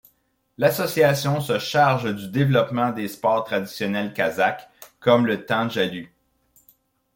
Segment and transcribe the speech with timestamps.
[0.57, 4.67] L'association se charge du développement des sports traditionnels kazakhs,
[4.99, 6.11] comme le tenge alu.